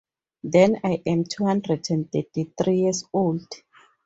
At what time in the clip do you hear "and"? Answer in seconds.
1.91-2.11